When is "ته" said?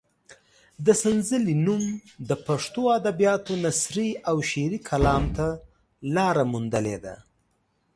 5.37-5.47